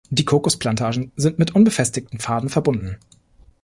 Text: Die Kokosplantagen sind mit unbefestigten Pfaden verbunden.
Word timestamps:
Die 0.09 0.25
Kokosplantagen 0.25 1.11
sind 1.15 1.37
mit 1.37 1.53
unbefestigten 1.53 2.17
Pfaden 2.17 2.49
verbunden. 2.49 2.97